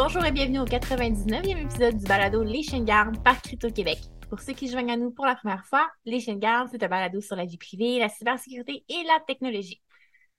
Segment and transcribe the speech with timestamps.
[0.00, 3.98] Bonjour et bienvenue au 99e épisode du balado Les chiens de par Crypto Québec.
[4.30, 6.88] Pour ceux qui joignent à nous pour la première fois, Les chiens de c'est un
[6.88, 9.82] balado sur la vie privée, la cybersécurité et la technologie.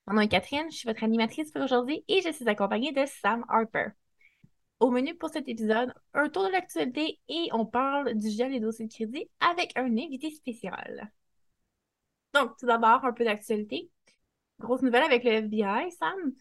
[0.07, 3.05] Mon nom est Catherine, je suis votre animatrice pour aujourd'hui et je suis accompagnée de
[3.05, 3.87] Sam Harper.
[4.79, 8.61] Au menu pour cet épisode, un tour de l'actualité et on parle du gel des
[8.61, 11.11] dossiers de crédit avec un invité spécial.
[12.33, 13.91] Donc, tout d'abord, un peu d'actualité.
[14.59, 16.31] Grosse nouvelle avec le FBI, Sam.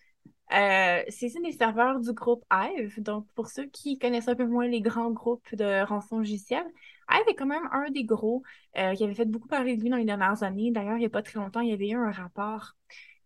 [0.52, 3.01] Euh, c'est une des serveurs du groupe Hive.
[3.02, 6.66] Donc, pour ceux qui connaissent un peu moins les grands groupes de rançon logicielle,
[7.11, 8.43] Hive est quand même un des gros
[8.79, 10.71] euh, qui avait fait beaucoup parler de lui dans les dernières années.
[10.71, 12.74] D'ailleurs, il n'y a pas très longtemps, il y avait eu un rapport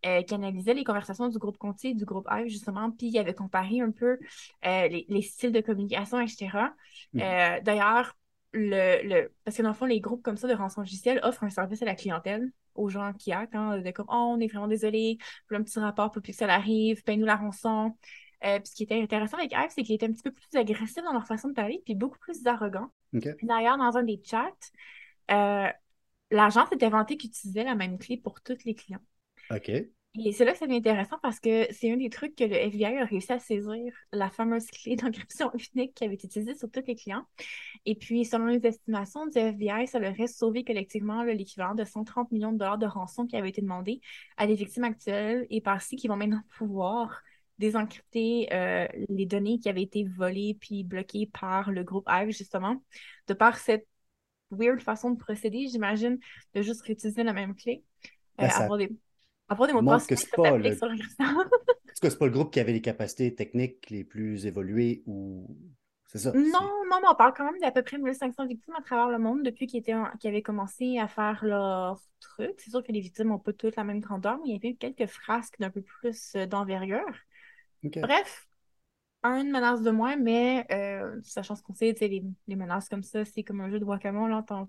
[0.04, 3.18] euh, qui analysait les conversations du groupe Conti et du groupe Hive, justement, puis il
[3.18, 4.18] avait comparé un peu
[4.64, 6.74] les, styles de communication, etc.
[7.14, 7.62] Mm-hmm.
[7.62, 8.16] D'ailleurs,
[8.52, 11.44] le, le, parce que dans le fond, les groupes comme ça de rançon logicielle offrent
[11.44, 14.46] un service à la clientèle aux gens qui a quand de comme oh, on est
[14.46, 15.18] vraiment désolé,
[15.50, 17.96] un petit rapport pour que ça arrive, paye-nous la rançon.
[18.44, 20.58] Euh, puis ce qui était intéressant avec Hive, c'est qu'il était un petit peu plus
[20.58, 22.90] agressif dans leur façon de parler, puis beaucoup plus arrogant.
[23.42, 24.50] D'ailleurs, dans un des chats,
[25.30, 25.68] euh,
[26.30, 29.02] l'agence était vanté qu'il utilisait la même clé pour tous les clients.
[29.50, 29.70] OK.
[30.14, 32.54] Et c'est là que ça devient intéressant parce que c'est un des trucs que le
[32.54, 36.70] FBI a réussi à saisir, la fameuse clé d'encryption unique qui avait été utilisée sur
[36.70, 37.24] tous les clients.
[37.86, 42.30] Et puis, selon les estimations du FBI, ça leur a sauvé collectivement l'équivalent de 130
[42.30, 44.02] millions de dollars de rançon qui avait été demandé
[44.36, 47.22] à des victimes actuelles et par-ci qui vont maintenant pouvoir
[47.58, 52.82] désencrypter euh, les données qui avaient été volées puis bloquées par le groupe Hive, justement,
[53.28, 53.86] de par cette
[54.50, 56.18] weird façon de procéder, j'imagine,
[56.54, 57.82] de juste réutiliser la même clé.
[58.40, 58.90] Euh, ben, des
[59.52, 60.70] après, des mots de que c'est pas, le...
[62.02, 65.46] que c'est pas le groupe qui avait les capacités techniques les plus évoluées ou.
[66.08, 66.32] C'est ça?
[66.32, 66.42] Non,
[66.90, 69.42] non, mais on parle quand même d'à peu près 1500 victimes à travers le monde
[69.42, 72.52] depuis qu'ils étaient avaient commencé à faire leur truc.
[72.58, 74.70] C'est sûr que les victimes n'ont pas toutes la même grandeur, mais il y avait
[74.70, 77.06] eu quelques frasques d'un peu plus euh, d'envergure.
[77.82, 78.46] Bref,
[79.24, 83.24] une menace de moins, mais euh, sachant ce qu'on sait, les, les, menaces comme ça,
[83.24, 84.30] c'est comme un jeu de guacamole.
[84.30, 84.66] Là, t'en,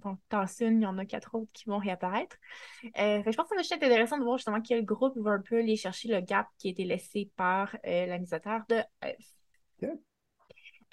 [0.60, 2.38] une, il y en a quatre autres qui vont réapparaître.
[2.84, 5.58] Euh, je pense que ça va intéressant de voir justement quel groupe va un peu
[5.58, 9.86] aller chercher le gap qui a été laissé par euh, de F.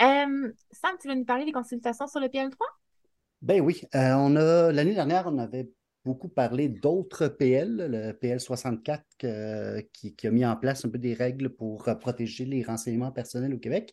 [0.00, 2.56] Euh, Sam, tu veux nous parler des consultations sur le PL3?
[3.42, 3.82] Ben oui.
[3.92, 5.68] on a l'année dernière, on avait
[6.04, 9.04] beaucoup parlé d'autres PL, le PL 64
[9.92, 13.54] qui, a mis en place un peu des règles pour euh, protéger les renseignements personnels
[13.54, 13.92] au Québec.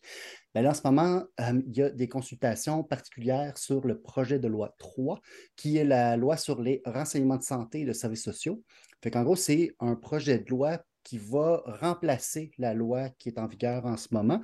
[0.54, 4.38] Ben là, en ce moment, euh, il y a des consultations particulières sur le projet
[4.38, 5.20] de loi 3,
[5.56, 8.62] qui est la loi sur les renseignements de santé et de services sociaux.
[9.02, 13.38] Fait qu'en gros, c'est un projet de loi qui va remplacer la loi qui est
[13.38, 14.40] en vigueur en ce moment,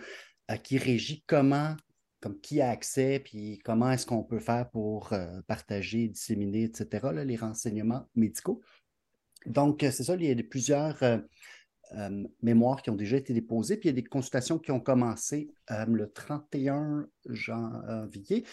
[0.51, 1.75] euh, qui régit comment
[2.25, 7.09] comme qui a accès, puis comment est-ce qu'on peut faire pour euh, partager, disséminer, etc.,
[7.23, 8.63] les renseignements médicaux.
[9.45, 11.19] Donc, euh, c'est ça, il y a plusieurs euh,
[12.41, 15.51] mémoires qui ont déjà été déposées, puis il y a des consultations qui ont commencé
[15.69, 18.47] le 31 janvier.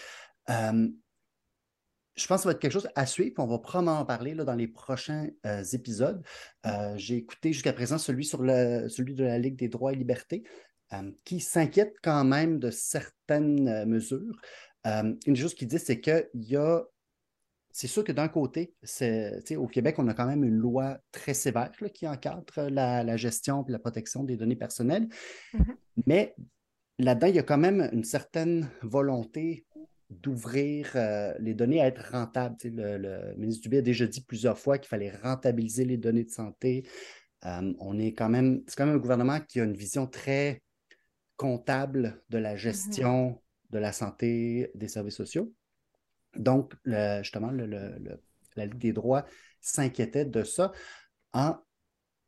[0.49, 3.35] je pense que ça va être quelque chose à suivre.
[3.37, 5.29] On va probablement en parler là, dans les prochains
[5.71, 6.21] épisodes.
[6.97, 10.43] J'ai écouté jusqu'à présent celui sur celui de la Ligue des droits et libertés.
[10.93, 14.35] Euh, qui s'inquiète quand même de certaines euh, mesures.
[14.85, 16.83] Euh, une chose qu'il dit, c'est qu'il y a
[17.73, 18.75] c'est sûr que d'un côté,
[19.55, 23.71] au Québec, on a quand même une loi très sévère qui encadre la, gestion et
[23.71, 25.07] la protection des données personnelles.
[25.53, 25.75] Mm-hmm.
[26.05, 26.35] Mais
[26.99, 29.65] là-dedans, il y a quand même une certaine volonté
[30.09, 30.97] d'ouvrir
[31.39, 32.57] les données à être rentables.
[32.65, 36.85] Le, ministre Dubé a déjà dit plusieurs fois qu'il fallait rentabiliser les données de santé.
[37.41, 40.61] on est quand même, c'est quand même un gouvernement qui a une vision très
[41.41, 43.41] comptable de la mmh gestion
[43.71, 45.51] de la santé des services sociaux.
[46.35, 49.25] Donc, justement, la Ligue des droits
[49.59, 50.71] s'inquiétait de ça
[51.33, 51.57] en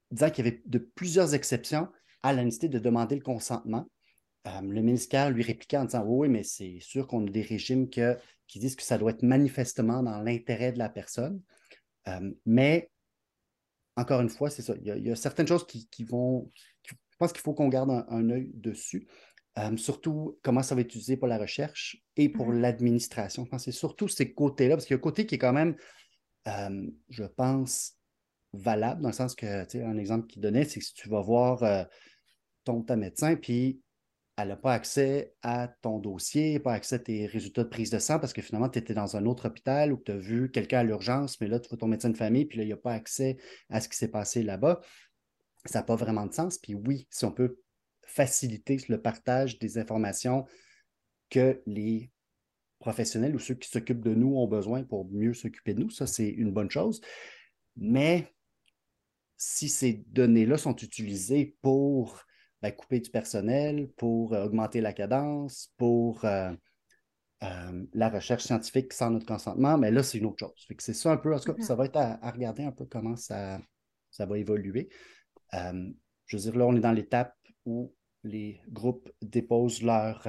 [0.10, 1.90] disant qu'il y avait de plusieurs exceptions
[2.24, 3.88] à la nécessité de demander le consentement.
[4.48, 7.90] Euh, le ministère lui répliquait en disant Oui, mais c'est sûr qu'on a des régimes
[7.90, 11.40] qui disent que ça doit être manifestement dans l'intérêt de la personne.
[12.08, 12.90] Euh, mais
[13.96, 14.74] encore une fois, c'est ça.
[14.82, 16.52] Il y, a, certaines choses qui, vont,
[17.14, 19.08] je pense qu'il faut qu'on garde un, œil dessus.
[19.60, 22.60] Euh, surtout comment ça va être utilisé pour la recherche et pour mm-hmm.
[22.60, 23.46] l'administration.
[23.46, 25.40] Je pense que c'est surtout ces côtés-là, parce qu'il y a un côté qui est
[25.40, 25.76] quand même,
[26.48, 27.94] euh, je pense,
[28.54, 31.08] valable, dans le sens que, tu sais, un exemple qu'il donnait, c'est que si tu
[31.08, 31.84] vas voir euh,
[32.64, 33.80] ton ta médecin, puis
[34.38, 38.00] elle n'a pas accès à ton dossier, pas accès à tes résultats de prise de
[38.00, 40.50] sang parce que finalement, tu étais dans un autre hôpital ou que tu as vu
[40.50, 42.74] quelqu'un à l'urgence, mais là, tu vois ton médecin de famille, puis là, il n'y
[42.74, 43.38] a pas accès
[43.70, 44.82] à ce qui s'est passé là-bas
[45.66, 46.58] ça n'a pas vraiment de sens.
[46.58, 47.58] Puis oui, si on peut
[48.06, 50.46] faciliter le partage des informations
[51.30, 52.12] que les
[52.80, 56.06] professionnels ou ceux qui s'occupent de nous ont besoin pour mieux s'occuper de nous, ça,
[56.06, 57.02] c'est une bonne chose.
[57.78, 58.34] Mais
[59.38, 62.22] si ces données-là sont utilisées pour
[62.62, 66.26] ben, couper du personnel, pour augmenter la cadence, pour
[67.94, 70.68] la recherche scientifique sans notre consentement, mais là, c'est une autre chose.
[70.80, 71.66] c'est ça un peu, en tout cas, mm-hmm.
[71.66, 73.60] ça va être à, regarder un peu comment ça,
[74.12, 74.90] ça va évoluer.
[75.52, 77.36] Je veux dire, là, on est dans l'étape
[77.66, 77.94] où
[78.24, 80.28] les groupes déposent leur,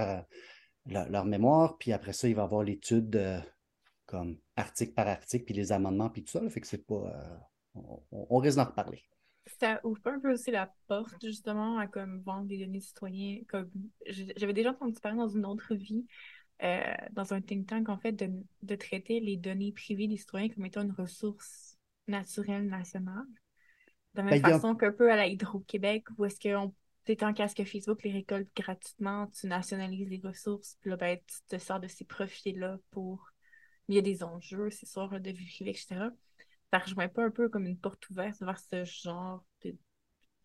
[0.86, 3.42] leur, mémoire, puis après ça, il va y avoir l'étude
[4.06, 6.48] comme article par article, puis les amendements, puis tout ça.
[6.50, 6.94] fait que c'est pas.
[6.94, 7.80] Euh,
[8.12, 9.02] on, risque d'en reparler.
[9.46, 13.40] Ça ouvre un peu aussi la porte, justement, à comme vendre des données citoyens.
[13.48, 13.70] Comme
[14.06, 16.06] j'avais déjà entendu parler dans une autre vie,
[16.62, 18.30] euh, dans un think tank, en fait, de,
[18.62, 21.76] de, traiter les données privées des citoyens comme étant une ressource
[22.06, 23.26] naturelle nationale.
[24.14, 26.72] De la même ben, façon qu'un peu à la Hydro-Québec, où est-ce qu'on
[27.14, 31.18] tant qu'à ce que Facebook les récolte gratuitement, tu nationalises les ressources, puis là, ben,
[31.18, 33.30] tu te sors de ces profits-là pour.
[33.88, 36.06] Il y a des enjeux, c'est sûr, de vie privée, etc.
[36.72, 39.76] Ça rejoint pas un peu comme une porte ouverte vers ce genre de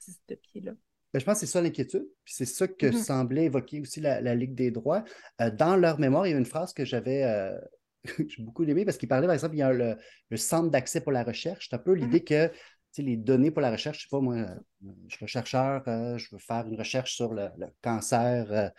[0.06, 0.74] dystopie-là.
[1.14, 2.06] Ben, je pense que c'est ça l'inquiétude.
[2.26, 3.04] Puis c'est ça que mm-hmm.
[3.04, 5.06] semblait évoquer aussi la, Ligue des droits.
[5.40, 7.58] Euh, dans leur mémoire, il y a une phrase que j'avais euh,
[8.40, 9.98] beaucoup aimée parce qu'il parlait, par exemple, il y a le,
[10.38, 11.68] centre d'accès pour la recherche.
[11.70, 12.00] C'est un peu mm-hmm.
[12.00, 12.52] l'idée que
[12.98, 16.18] les données pour la recherche, je ne sais pas, moi, euh, je suis chercheur, euh,
[16.18, 17.50] je veux faire une recherche sur le,
[17.82, 18.72] cancer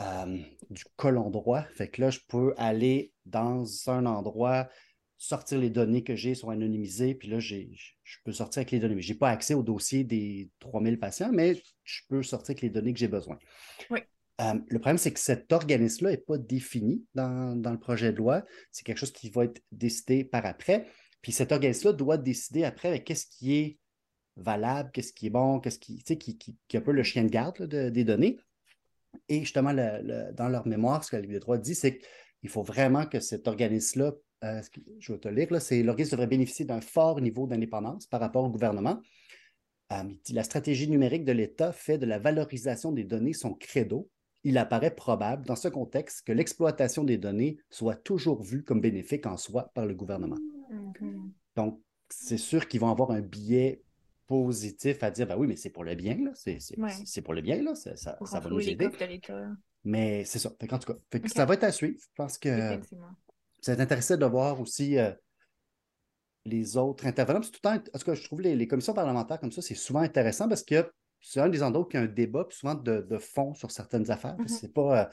[0.00, 0.26] euh,
[0.70, 1.62] du colon droit.
[1.74, 4.68] Fait que là, je peux aller dans un endroit,
[5.18, 7.56] sortir les données que j'ai sont anonymisées, puis là, je
[8.24, 9.00] peux sortir avec les données.
[9.00, 12.70] Je n'ai pas accès au dossier des 3000 patients, mais je peux sortir avec les
[12.70, 13.38] données que j'ai besoin.
[13.90, 14.00] Oui.
[14.38, 18.42] le problème, c'est que cet organisme-là n'est pas défini dans, dans, le projet de loi.
[18.72, 20.86] C'est quelque chose qui va être décidé par après.
[21.24, 23.78] Puis cet organisme-là doit décider après qu'est-ce qui est
[24.36, 27.24] valable, qu'est-ce qui est bon, qu'est-ce qui, qui, qui, qui, est un peu le chien
[27.24, 28.38] de garde des données.
[29.30, 31.98] Et justement, dans leur mémoire, ce que la Ligue des droits dit, c'est
[32.40, 34.12] qu'il faut vraiment que cet organisme-là,
[34.44, 34.60] euh,
[34.98, 38.50] je vais te lire, c'est l'organisme devrait bénéficier d'un fort niveau d'indépendance par rapport au
[38.50, 39.00] gouvernement.
[39.92, 44.10] Euh, la stratégie numérique de l'État fait de la valorisation des données son credo.
[44.42, 49.24] Il apparaît probable, dans ce contexte, que l'exploitation des données soit toujours vue comme bénéfique
[49.24, 50.36] en soi par le gouvernement.
[51.56, 53.82] Donc, c'est sûr qu'ils vont avoir un biais
[54.26, 56.32] positif à dire, ben oui, mais c'est pour le bien, là.
[56.34, 57.74] C'est, pour le bien, là.
[57.74, 58.88] Ça, ça, va nous aider.
[59.84, 60.50] Mais c'est ça.
[60.50, 61.98] en tout cas, ça va être à suivre.
[62.00, 62.80] Je pense que
[63.60, 65.12] c'est intéressant de voir aussi euh,
[66.44, 67.40] les autres intervenants.
[67.40, 69.74] tout le temps, en tout cas, je trouve les, les commissions parlementaires comme ça, c'est
[69.74, 70.90] souvent intéressant parce que
[71.24, 74.10] c'est un des endroits où il y a un débat, souvent de, fond sur certaines
[74.10, 74.36] affaires.
[74.38, 74.48] Mhm.
[74.48, 75.00] C'est pas.
[75.00, 75.06] Euh,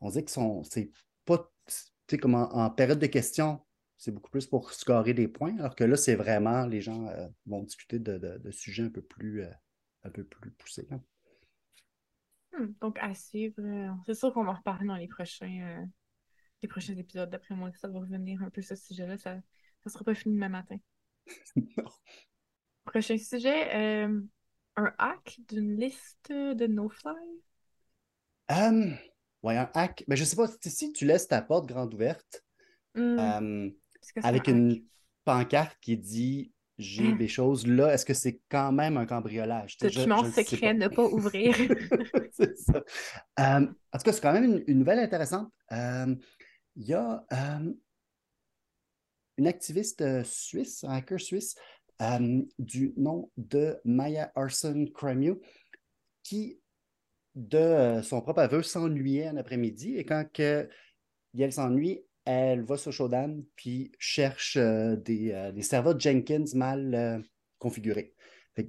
[0.00, 0.90] on dit que c'est
[1.24, 1.50] pas.
[1.66, 1.74] Tu
[2.08, 3.60] sais, comme en, période de questions,
[3.98, 7.26] c'est beaucoup plus pour scorer des points, alors que là, c'est vraiment, les gens euh,
[7.46, 9.50] vont discuter de, sujets un peu plus, euh,
[10.04, 10.88] un peu plus poussés.
[12.52, 13.56] Hmm, donc, à suivre.
[13.58, 15.84] Euh, c'est sûr qu'on va en reparler dans les prochains,
[16.62, 17.28] les prochains épisodes.
[17.28, 19.18] D'après moi, ça va revenir un peu ce sujet-là.
[19.18, 20.76] Ça ne sera pas fini demain matin.
[22.84, 24.04] Prochain sujet,
[24.76, 27.14] un hack d'une liste de no-fly?
[29.42, 30.04] oui, un hack.
[30.06, 32.44] Mais je ne sais pas, si tu laisses ta porte grande ouverte,
[32.94, 33.70] hmm
[34.22, 34.84] avec une
[35.24, 39.76] pancarte qui dit j'ai des choses là, est-ce que c'est quand même un cambriolage?
[39.78, 41.54] Document secret, ne pas ouvrir?
[42.32, 42.84] c'est ça.
[43.40, 45.50] Euh, en tout cas, c'est quand même une, nouvelle intéressante.
[45.72, 46.14] Euh,
[46.76, 47.72] il y a euh,
[49.38, 51.56] une activiste suisse, un hacker suisse,
[52.60, 55.40] du nom de Maya Arson Cremio,
[56.22, 56.60] qui,
[57.34, 60.68] de son propre aveu, s'ennuyait un après-midi et quand que,
[61.36, 67.18] elle s'ennuie, elle va sur Shodan puis cherche euh, euh, des, serveurs Jenkins mal euh,
[67.58, 68.14] configurés.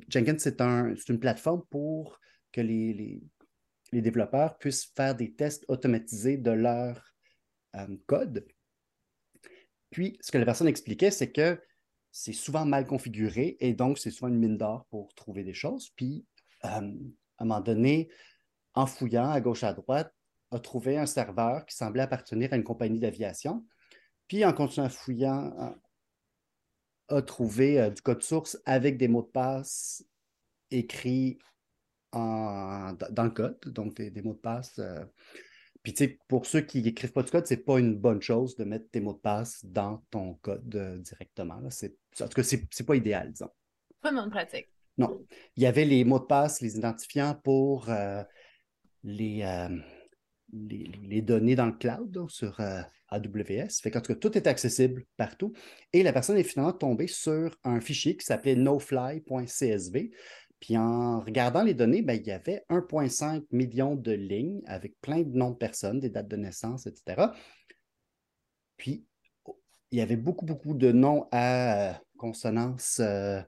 [0.07, 2.21] Jenkins, c'est une plateforme pour
[2.53, 3.21] que les,
[3.91, 7.03] développeurs puissent faire des tests automatisés de leur
[8.05, 8.47] code.
[9.89, 11.59] Puis, ce que la personne expliquait, c'est que
[12.11, 15.89] c'est souvent mal configuré et donc c'est souvent une mine d'or pour trouver des choses.
[15.95, 16.23] Puis,
[16.61, 16.93] à un
[17.41, 18.09] moment donné,
[18.75, 20.13] en fouillant à gauche à droite,
[20.51, 23.65] a trouvé un serveur qui semblait appartenir à une compagnie d'aviation.
[24.27, 25.75] Puis, en continuant à fouillant,
[27.09, 30.05] a trouvé euh, du code source avec des mots de passe
[30.71, 31.39] écrits
[32.11, 34.79] dans le code, donc des, mots de passe.
[34.79, 35.05] Euh.
[35.83, 38.21] Puis, tu sais, pour ceux qui n'écrivent pas de code, ce n'est pas une bonne
[38.21, 41.59] chose de mettre tes mots de passe dans ton code euh, directement.
[41.59, 41.69] Là.
[41.69, 43.49] En tout cas, ce n'est pas idéal, disons.
[44.01, 44.69] Pas de pratique.
[44.97, 45.23] Non.
[45.55, 47.89] Il y avait les mots de passe, les identifiants pour
[49.03, 49.43] les
[50.53, 53.81] les, données dans le cloud sur euh, AWS.
[53.81, 55.53] Fait tout cas, tout est accessible partout.
[55.93, 60.09] Et la personne est finalement tombée sur un fichier qui s'appelait nofly.csv.
[60.59, 65.21] Puis en regardant les données, ben, il y avait 1,5 million de lignes avec plein
[65.21, 67.27] de noms de personnes, des dates de naissance, etc.
[68.77, 69.05] Puis
[69.91, 73.41] il y avait beaucoup, beaucoup de noms à euh, consonance euh,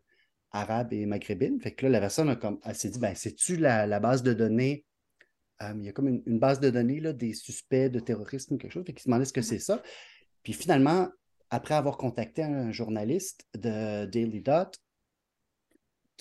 [0.52, 1.60] arabe et maghrébine.
[1.60, 2.36] Fait que là, la personne
[2.74, 4.86] s'est dit, ben, c'est-tu la, base de données?
[5.76, 8.72] Il y a comme une, base de données là, des suspects de terrorisme ou quelque
[8.72, 8.86] chose.
[8.86, 9.82] Fait qu'il se demandait ce que c'est ça?
[10.44, 11.10] Puis finalement,
[11.50, 14.80] après avoir contacté un journaliste de Daily Dot,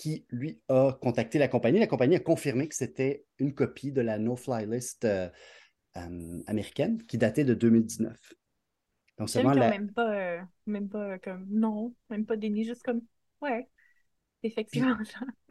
[0.01, 1.77] qui, lui, a contacté la compagnie.
[1.77, 5.29] La compagnie a confirmé que c'était une copie de la no-fly list euh,
[5.95, 8.17] euh, américaine qui datait de 2019.
[9.19, 13.01] Donc, c'est vraiment même pas, euh, même pas comme non, même pas déni, juste comme
[13.41, 13.69] ouais,
[14.43, 14.95] effectivement.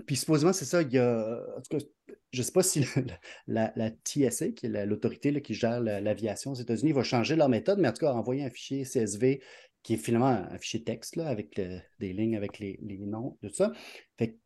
[0.07, 1.85] Puis, supposément, c'est ça, il y a, en tout cas,
[2.33, 2.85] je ne sais pas si
[3.47, 7.89] la, TSA, qui est l'autorité qui gère l'aviation aux États-Unis, va changer leur méthode, mais
[7.89, 9.43] en tout cas, envoyer un fichier CSV
[9.83, 11.61] qui est finalement un fichier texte là, avec
[11.99, 13.73] des lignes avec les, noms, tout ça.
[14.19, 14.39] Fait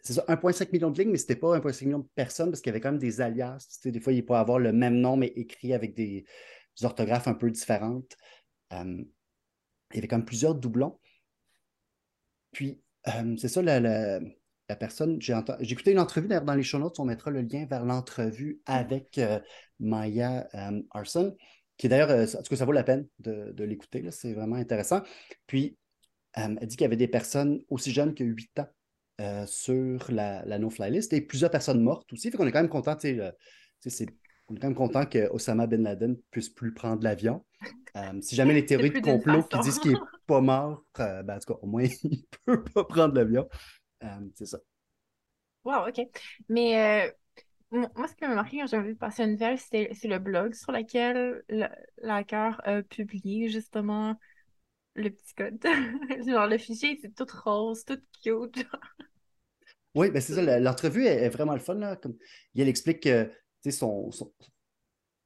[0.00, 2.60] c'est ça, 1,5 million de lignes, mais ce n'était pas 1,5 million de personnes parce
[2.60, 3.80] qu'il y avait quand même des alias.
[3.84, 6.24] des fois, il peut avoir le même nom, mais écrit avec des,
[6.82, 8.16] orthographes un peu différentes.
[8.70, 9.06] il
[9.92, 10.98] y avait quand même plusieurs doublons.
[12.52, 12.80] Puis,
[13.36, 14.20] c'est ça, la,
[14.78, 17.84] personne, j'ai, écouté une entrevue d'ailleurs dans les show notes, on mettra le lien vers
[17.84, 19.38] l'entrevue avec euh,
[19.80, 20.46] Maya
[20.90, 21.34] Arson
[21.78, 25.00] qui d'ailleurs, euh, en tout cas, ça vaut la peine de, l'écouter, c'est vraiment intéressant.
[25.46, 25.78] Puis,
[26.36, 28.68] euh, elle dit qu'il y avait des personnes aussi jeunes que 8 ans
[29.20, 32.30] euh, sur la, no-fly list et plusieurs personnes mortes aussi.
[32.30, 32.96] Fait qu'on est quand même content,
[34.48, 37.44] on est quand même content que Osama Bin Laden puisse plus prendre l'avion.
[38.20, 41.54] si jamais les théories de complot qui disent qu'il n'est pas mort, ben, en tout
[41.54, 43.48] cas, au moins, il ne peut pas prendre l'avion.
[44.34, 44.58] c'est ça.
[45.64, 46.00] Wow, OK.
[46.48, 47.14] Mais
[47.70, 50.72] moi, ce qui m'a marqué quand j'ai de passer une nouvelle, c'est le blog sur
[50.72, 51.42] lequel
[51.98, 54.16] l'hacker a publié justement
[54.94, 55.62] le petit code.
[56.26, 58.66] genre, le fichier, c'est tout rose, tout cute.
[59.94, 60.60] Oui, ben c'est ça.
[60.60, 61.74] L'entrevue est, vraiment le fun.
[61.74, 61.96] Là.
[61.96, 62.16] Comme,
[62.54, 63.30] il explique que
[63.70, 64.32] son, son,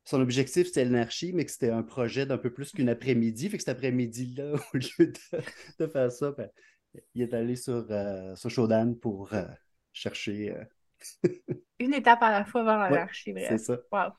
[0.04, 3.48] son, objectif, c'était l'anarchie, mais que c'était un projet d'un peu plus qu'une après-midi.
[3.48, 5.12] Fait que cet après-midi-là, au lieu
[5.78, 6.50] de, faire ça, ben,
[7.14, 9.44] il est allé sur, euh, sur Shodan pour euh,
[9.92, 10.56] chercher.
[10.56, 10.64] Euh,
[11.78, 13.78] Une étape à la fois vers l'anarchie, C'est ça.
[13.90, 14.12] Wow.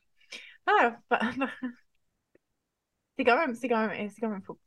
[0.65, 0.97] Ah,
[3.17, 4.57] c'est quand même, c'est quand même, c'est quand même fou.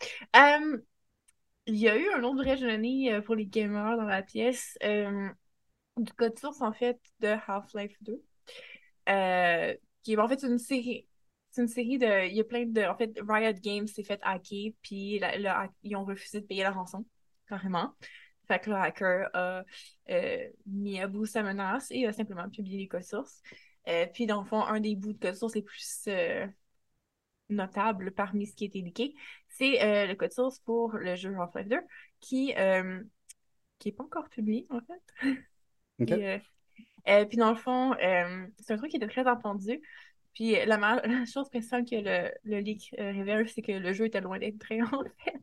[1.69, 4.79] Il y a eu un autre vrai génie euh, pour les gamers dans la pièce.
[5.97, 8.23] Du code source, en fait, de Half-Life 2.
[9.07, 11.07] Qui est en fait une série.
[11.51, 12.29] C'est une série de.
[12.29, 12.83] Il y a plein de.
[12.83, 15.21] En fait, Riot Games s'est fait hacker, puis
[15.83, 17.07] ils ont refusé de payer la rançon,
[17.49, 17.95] carrément.
[18.47, 19.65] Fait que le hacker a
[20.11, 23.43] euh, mis à bout sa menace et a simplement publié les codes sources.
[23.89, 26.47] Euh, puis, dans le fond, un des bouts de code source les plus euh,
[27.49, 29.15] notables parmi ce qui a été leaké,
[29.49, 31.81] c'est le code source pour le jeu Half-Life 2
[32.21, 32.55] qui
[33.79, 35.37] qui n'est pas encore publié, en fait.
[37.29, 37.95] Puis, dans le fond,
[38.61, 39.81] c'est un truc qui était très entendu.
[40.35, 44.21] Puis, la, la chose principale que le, le leak révèle, c'est que le jeu était
[44.21, 45.41] loin d'être très en fait.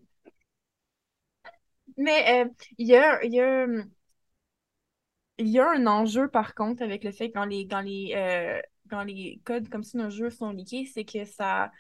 [1.98, 3.65] Mais euh, il y a, y, a,
[5.39, 8.62] y a un enjeu, par contre, avec le fait que quand les, quand les, euh,
[8.89, 11.72] quand les codes comme ça nos jeux sont liqués, c'est que ça.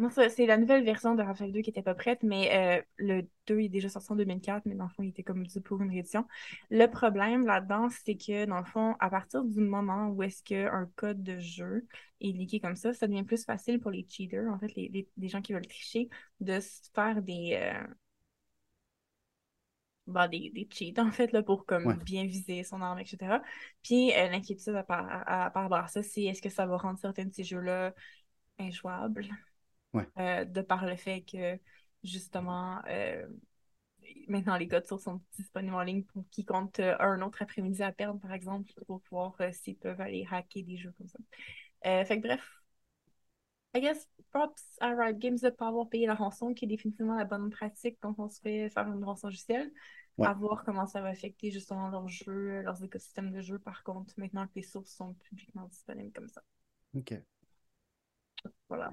[0.00, 3.60] Euh, c'est la nouvelle version de Raphaël 2 qui était pas prête, mais le 2
[3.60, 5.90] est déjà sorti en 2004, mais dans le fond, il était comme dû pour une
[5.90, 6.26] réédition.
[6.70, 10.90] Le problème là-dedans, c'est que dans le fond, à partir du moment où est-ce qu'un
[10.96, 11.86] code de jeu
[12.20, 15.42] est liqué comme ça, ça devient plus facile pour les cheaters, en fait, les, gens
[15.42, 16.08] qui veulent tricher,
[16.40, 17.86] de se faire des, euh,
[20.06, 23.40] bah, des, des, cheats, en fait, là, pour comme bien viser son arme, etc.
[23.82, 27.24] Puis euh, l'inquiétude à, par rapport à ça, c'est est-ce que ça va rendre certains
[27.26, 27.94] de ces jeux-là
[28.58, 29.28] injouables?
[30.18, 31.58] Euh, de par le fait que,
[32.04, 32.80] justement,
[34.28, 37.92] maintenant les codes sources sont disponibles en ligne pour qui compte un autre après-midi à
[37.92, 41.18] perdre, par exemple, pour voir s'ils peuvent aller hacker des jeux comme ça.
[41.86, 42.62] Euh, fait que bref,
[43.74, 46.68] I guess props à Riot Games de ne pas avoir payé la rançon, qui est
[46.68, 49.70] définitivement la bonne pratique quand on se fait faire une rançon logicielle.
[50.22, 54.12] À voir comment ça va affecter justement leurs jeux, leurs écosystèmes de jeux, par contre,
[54.18, 56.42] maintenant que les sources sont publiquement disponibles comme ça.
[56.94, 57.14] OK.
[58.68, 58.92] Voilà.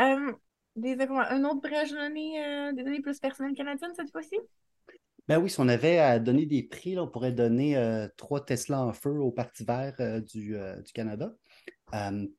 [0.00, 0.32] Euh,
[0.76, 4.36] des, un autre brèche donné, euh, des données plus personnelles canadiennes cette fois-ci?
[5.28, 8.82] Ben oui, si on avait à donner des prix, on pourrait donner euh, trois Tesla
[8.82, 11.32] en feu au Parti vert du, du, Canada.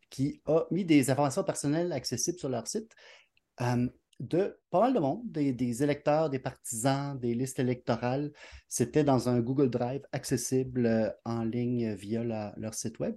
[0.09, 2.93] Qui a mis des informations personnelles accessibles sur leur site
[4.21, 8.31] de pas mal de monde, des, électeurs, des partisans, des listes électorales.
[8.67, 12.23] C'était dans un Google Drive accessible en ligne via
[12.55, 13.15] leur site web.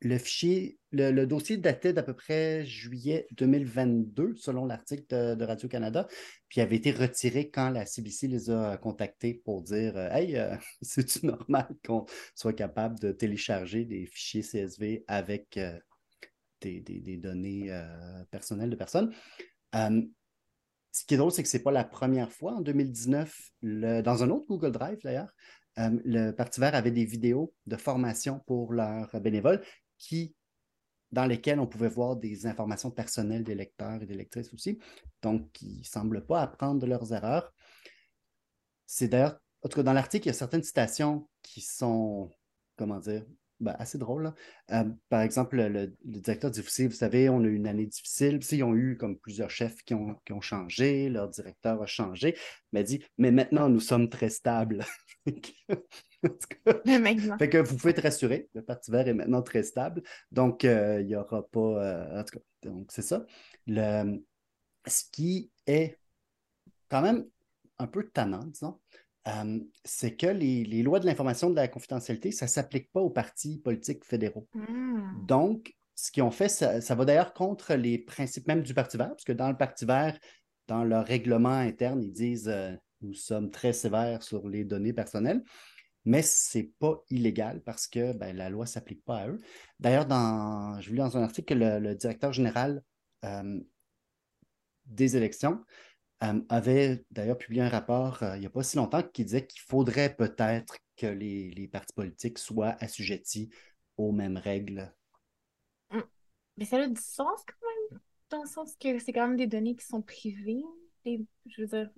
[0.00, 6.06] Le fichier, le, dossier datait d'à peu près juillet 2022, selon l'article de, Radio-Canada,
[6.48, 11.26] puis avait été retiré quand la CBC les a contactés pour dire Hey, euh, c'est-tu
[11.26, 15.76] normal qu'on soit capable de télécharger des fichiers CSV avec euh,
[16.60, 16.80] des,
[17.20, 19.12] données euh, personnelles de personnes?
[20.90, 22.54] ce qui est drôle, c'est que ce n'est pas la première fois.
[22.54, 25.32] En 2019, dans un autre Google Drive d'ailleurs,
[25.78, 29.62] euh, le Parti vert avait des vidéos de formation pour leurs bénévoles
[29.98, 30.34] qui,
[31.12, 34.78] dans lesquelles on pouvait voir des informations personnelles des lecteurs et des lectrices aussi.
[35.22, 37.52] Donc, ils ne semblent pas apprendre de leurs erreurs.
[38.86, 42.30] C'est d'ailleurs, en tout cas, dans l'article, il y a certaines citations qui sont,
[42.76, 43.24] comment dire,
[43.60, 44.32] ben, assez drôle.
[44.70, 48.38] Euh, par exemple, le, directeur dit, vous savez, on a eu une année difficile.
[48.52, 52.36] Ils ont eu comme plusieurs chefs qui ont, qui ont changé, leur directeur a changé.
[52.72, 54.84] Mais dit, mais maintenant, nous sommes très stables.
[57.38, 60.02] Fait que vous pouvez être rassuré, le Parti vert est maintenant très stable.
[60.32, 61.60] Donc, euh, il n'y aura pas.
[61.60, 63.24] Euh, en tout cas, donc c'est ça.
[63.66, 64.22] Le,
[64.86, 65.98] ce qui est
[66.88, 67.26] quand même
[67.78, 68.80] un peu tannant, disons,
[69.28, 73.10] euh, c'est que les, lois de l'information de la confidentialité, ça ne s'applique pas aux
[73.10, 74.48] partis politiques fédéraux.
[74.54, 75.26] Hmm.
[75.26, 79.10] Donc, ce qu'ils ont fait, ça, va d'ailleurs contre les principes même du Parti vert,
[79.10, 80.18] parce que dans le Parti vert,
[80.68, 82.52] dans leur règlement interne, ils disent
[83.00, 85.42] nous sommes très sévères sur les données personnelles,
[86.04, 89.38] mais ce n'est pas illégal parce que ben, la loi ne s'applique pas à eux.
[89.78, 90.06] D'ailleurs,
[90.80, 92.82] je lu dans un article que le, directeur général
[93.24, 93.60] euh,
[94.86, 95.64] des élections
[96.24, 99.46] euh, avait d'ailleurs publié un rapport euh, il n'y a pas si longtemps qui disait
[99.46, 103.50] qu'il faudrait peut-être que les, partis politiques soient assujettis
[103.96, 104.92] aux mêmes règles.
[105.90, 106.04] Hum.
[106.56, 108.00] Mais ça a du sens quand même,
[108.30, 110.64] dans le sens que c'est quand même des données qui sont privées.
[111.04, 111.90] je veux dire,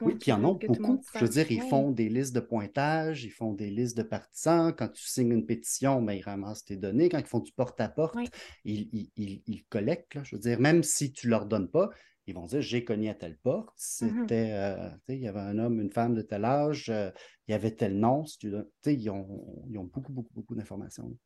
[0.00, 1.00] oui, puis ils en ont beaucoup.
[1.14, 4.74] Je veux dire, ils font des listes de pointage, ils font des listes de partisans.
[4.76, 7.08] Quand tu signes une pétition, ben, ils ramassent tes données.
[7.08, 8.16] Quand ils font du porte-à-porte,
[8.64, 10.18] ils, collectent.
[10.22, 11.90] Je veux dire, même si tu ne leur donnes pas,
[12.26, 13.78] ils vont dire j'ai cogné à telle porte.
[13.78, 14.20] Mm-hmm.
[14.20, 17.10] C'était, euh, il y avait un homme, une femme de tel âge, euh,
[17.46, 18.24] il y avait tel nom.
[18.42, 21.16] ils, ont, ils ont beaucoup, beaucoup, beaucoup d'informations.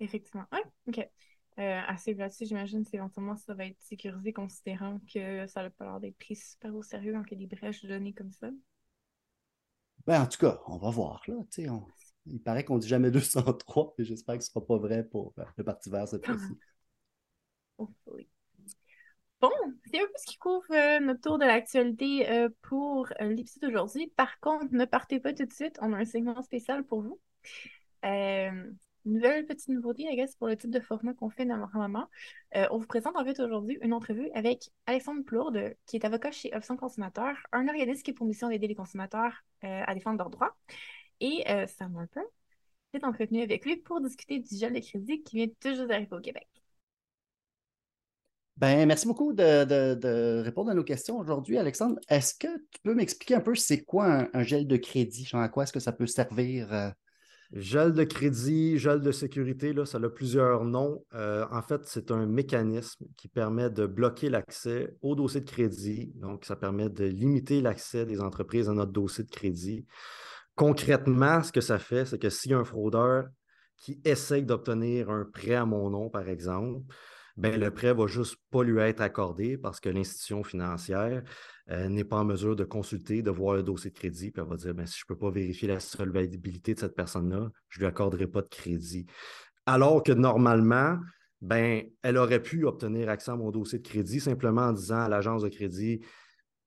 [0.00, 0.44] Effectivement.
[0.52, 1.08] Oui, OK.
[1.58, 6.00] Euh, assez là-dessus, j'imagine qu'éventuellement, ça va être sécurisé considérant que ça n'a pas l'air
[6.00, 8.48] d'être pris super au sérieux quand il y a des brèches de données comme ça.
[10.06, 11.22] Ben, en tout cas, on va voir.
[11.28, 11.34] Là,
[12.26, 15.34] Il paraît qu'on dit jamais 203, et j'espère que ce ne sera pas vrai pour
[15.56, 16.58] le Parti vert cette fois-ci.
[19.42, 19.50] Bon,
[19.90, 23.62] c'est un peu ce qui couvre euh, notre tour de l'actualité euh, pour euh, l'épisode
[23.70, 24.06] d'aujourd'hui.
[24.16, 27.20] Par contre, ne partez pas tout de suite, on a un segment spécial pour vous.
[29.04, 32.08] Nouvelle petite nouveauté, I guess, pour le type de format qu'on fait normalement.
[32.54, 36.54] on vous présente en fait aujourd'hui une entrevue avec Alexandre Plourde, qui est avocat chez
[36.54, 40.56] Option Consommateur, un organisme qui est pour mission d'aider les consommateurs à défendre leurs droits.
[41.20, 42.20] Et m'a un peu
[42.94, 46.20] été entretenu avec lui pour discuter du gel de crédit qui vient toujours d'arriver au
[46.20, 46.46] Québec.
[48.56, 51.98] Ben, merci beaucoup de, répondre à nos questions aujourd'hui, Alexandre.
[52.08, 55.24] Est-ce que tu peux m'expliquer un peu c'est quoi un, gel de crédit?
[55.24, 56.92] Genre, à quoi est-ce que ça peut servir?
[57.52, 61.04] Gel de crédit, gel de sécurité, là, ça a plusieurs noms.
[61.14, 66.12] Euh, en fait, c'est un mécanisme qui permet de bloquer l'accès au dossier de crédit.
[66.14, 69.86] Donc, ça permet de limiter l'accès des entreprises à notre dossier de crédit.
[70.54, 73.26] Concrètement, ce que ça fait, c'est que a un fraudeur
[73.76, 76.82] qui essaye d'obtenir un prêt à mon nom, par exemple,
[77.36, 81.22] ben, le prêt va juste pas lui être accordé parce que l'institution financière
[81.70, 84.48] euh, n'est pas en mesure de consulter, de voir le dossier de crédit, puis elle
[84.48, 87.78] va dire ben, si je ne peux pas vérifier la solvabilité de cette personne-là, je
[87.78, 89.06] ne lui accorderai pas de crédit.
[89.66, 90.98] Alors que normalement,
[91.40, 95.08] ben, elle aurait pu obtenir accès à mon dossier de crédit simplement en disant à
[95.08, 96.00] l'agence de crédit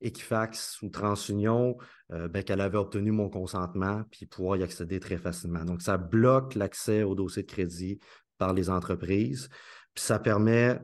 [0.01, 1.78] Equifax ou TransUnion
[2.12, 5.63] euh, ben, qu'elle avait obtenu mon consentement puis pouvoir y accéder très facilement.
[5.63, 7.99] Donc, ça bloque l'accès au dossier de crédit
[8.38, 9.49] par les entreprises.
[9.95, 10.79] Puis ça permet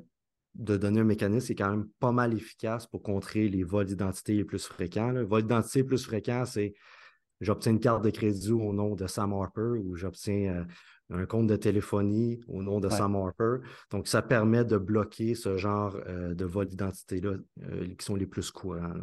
[0.56, 3.86] de donner un mécanisme qui est quand même pas mal efficace pour contrer les vols
[3.86, 5.12] d'identité les plus fréquents.
[5.12, 6.74] Le vol d'identité plus fréquent, c'est
[7.40, 10.66] j'obtiens une carte de crédit au nom de Sam Harper ou j'obtiens
[11.12, 13.66] euh, un compte de téléphonie au nom de Sam Harper.
[13.90, 18.28] Donc, ça permet de bloquer ce genre euh, de vol d'identité-là euh, qui sont les
[18.28, 18.94] plus courants.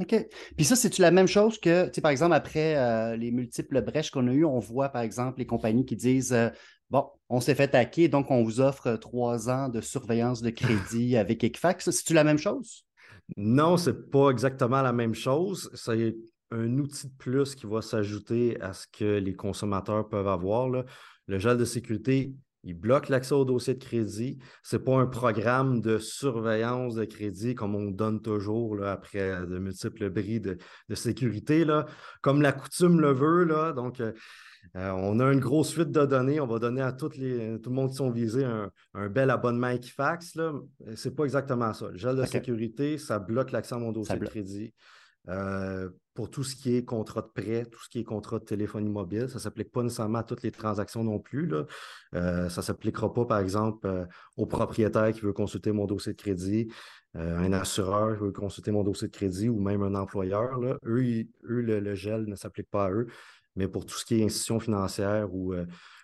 [0.00, 0.28] OK.
[0.56, 4.12] Puis ça, c'est-tu la même chose que, tu sais, par exemple, après les multiples brèches
[4.12, 6.36] qu'on a eues, on voit, par exemple, les compagnies qui disent
[6.90, 11.16] Bon, on s'est fait hacker, donc on vous offre trois ans de surveillance de crédit
[11.18, 11.90] avec Equifax.
[11.90, 12.84] C'est-tu la même chose?
[13.36, 15.70] Non, ce n'est pas exactement la même chose.
[15.74, 16.16] C'est
[16.50, 20.70] un outil de plus qui va s'ajouter à ce que les consommateurs peuvent avoir.
[20.70, 22.32] Le gel de sécurité,
[22.64, 24.38] il bloque l'accès au dossier de crédit.
[24.62, 29.58] Ce n'est pas un programme de surveillance de crédit comme on donne toujours après de
[29.58, 30.58] multiples bris de,
[30.94, 31.66] sécurité.
[31.66, 31.84] Là.
[32.22, 33.44] Comme la coutume le veut.
[33.44, 33.72] Là.
[33.72, 34.00] Donc,
[34.76, 36.40] euh, euh, on a une grosse suite de données.
[36.40, 39.68] On va donner à toutes les, tout le monde qui sont visés un, bel abonnement
[39.68, 40.32] Equifax.
[40.32, 41.88] Ce n'est pas exactement ça.
[41.88, 44.72] Le gel de sécurité, ça bloque l'accès à mon dossier de crédit.
[45.28, 48.44] Euh, pour tout ce qui est contrat de prêt, tout ce qui est contrat de
[48.44, 49.28] téléphonie mobile.
[49.28, 51.46] Ça ne s'applique pas nécessairement à toutes les transactions non plus.
[51.46, 51.64] Là.
[52.14, 54.04] Euh, ça ne s'appliquera pas, par exemple, euh,
[54.36, 56.72] au propriétaire qui veut consulter mon dossier de crédit,
[57.14, 60.58] un assureur qui veut consulter mon dossier de crédit ou même un employeur.
[60.58, 60.76] Là.
[60.84, 63.06] Eux, eux le, gel ne s'applique pas à eux.
[63.58, 65.54] Mais pour tout ce qui est institution financière ou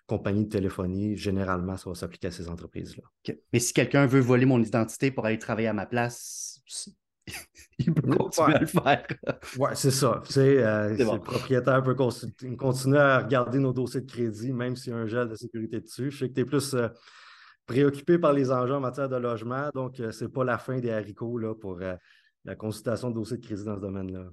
[0.07, 3.35] compagnie de téléphonie, généralement, ça va s'appliquer à ces entreprises-là.
[3.53, 6.61] Mais si quelqu'un veut voler mon identité pour aller travailler à ma place,
[7.79, 9.07] il peut continuer à le faire.
[9.59, 10.23] oui, c'est ça.
[10.37, 14.99] Euh, le propriétaire peut continuer à regarder nos dossiers de crédit, même s'il y a
[14.99, 16.11] un gel de sécurité dessus.
[16.11, 16.89] Je sais que tu es plus euh,
[17.67, 20.79] préoccupé par les enjeux en matière de logement, donc euh, ce n'est pas la fin
[20.79, 21.81] des haricots là, pour
[22.45, 24.27] la consultation de dossiers de crédit dans ce domaine-là.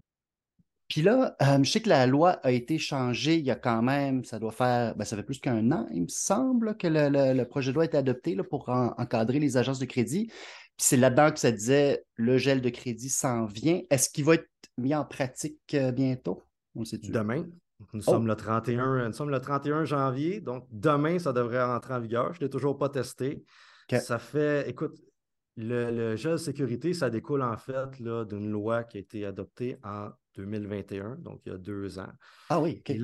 [0.91, 3.81] Puis là, euh, je sais que la loi a été changée il y a quand
[3.81, 7.43] même, ça doit faire, ben, ça fait plus qu'un an, il me semble, que le,
[7.45, 10.25] projet de loi a été adopté là, pour encadrer les agences de crédit.
[10.25, 10.35] Puis
[10.75, 13.79] c'est là-dedans que ça disait le gel de crédit s'en vient.
[13.89, 16.43] Est-ce qu'il va être mis en pratique euh, bientôt?
[16.75, 17.45] On sait Demain.
[17.93, 22.01] Nous, sommes le 31, nous sommes le 31 janvier, donc demain, ça devrait rentrer en
[22.01, 22.33] vigueur.
[22.33, 23.45] Je ne l'ai toujours pas testé.
[23.89, 25.01] Ça fait, écoute,
[25.55, 29.77] le, le, gel de sécurité, ça découle en fait d'une loi qui a été adoptée
[29.83, 32.11] en 2021, donc il y a deux ans.
[32.49, 32.95] Ah oui, OK.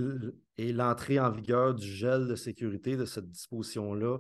[0.57, 4.19] Et, l'entrée en vigueur du gel de sécurité de cette disposition-là,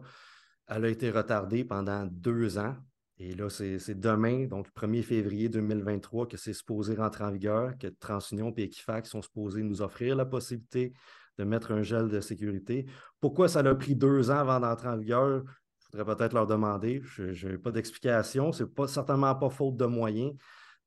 [0.67, 2.75] elle a été retardée pendant deux ans.
[3.19, 7.75] Et là, c'est demain, donc le 1er février 2023, que c'est supposé rentrer en vigueur,
[7.79, 10.93] que TransUnion et Equifax sont supposés nous offrir la possibilité
[11.39, 12.85] de mettre un gel de sécurité.
[13.19, 15.43] Pourquoi ça a pris deux ans avant d'entrer en vigueur?
[15.45, 17.01] Il faudrait peut-être leur demander.
[17.03, 18.51] Je n'ai pas d'explication.
[18.51, 20.33] Ce n'est pas, certainement pas faute de moyens.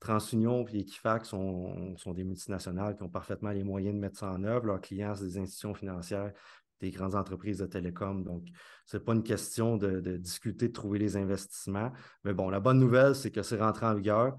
[0.00, 4.42] TransUnion et Equifax sont, des multinationales qui ont parfaitement les moyens de mettre ça en
[4.44, 4.66] œuvre.
[4.66, 6.32] Leurs clients, c'est des institutions financières,
[6.80, 8.24] des grandes entreprises de télécom.
[8.24, 8.46] Donc,
[8.86, 11.92] ce n'est pas une question de, discuter, de trouver les investissements.
[12.24, 14.36] Mais bon, la bonne nouvelle, c'est que c'est rentré en vigueur.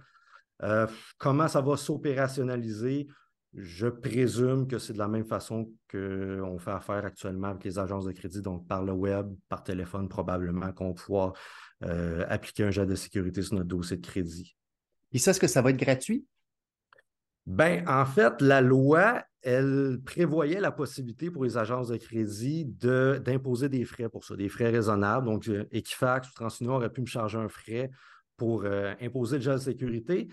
[0.63, 0.87] Euh,
[1.19, 3.07] comment ça va s'opérationnaliser?
[3.53, 8.05] Je présume que c'est de la même façon qu'on fait affaire actuellement avec les agences
[8.05, 11.33] de crédit, donc par le web, par téléphone, probablement qu'on pourra
[11.83, 14.55] euh, appliquer un jet de sécurité sur notre dossier de crédit.
[15.13, 16.25] Et ça, est-ce que ça va être gratuit?
[17.45, 23.67] Ben, en fait, la loi, elle prévoyait la possibilité pour les agences de crédit d'imposer
[23.67, 25.25] des frais pour ça, des frais raisonnables.
[25.25, 27.89] Donc, euh, Equifax ou TransUnion aurait pu me charger un frais
[28.37, 30.27] pour euh, imposer le gel de sécurité.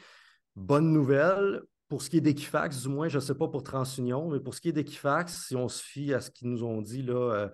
[0.55, 4.31] Bonne nouvelle, pour ce qui est d'Equifax, du moins, je ne sais pas pour TransUnion,
[4.31, 6.83] mais pour ce qui est d'Equifax, si on se fie à ce qu'ils nous ont
[6.83, 7.51] dit là,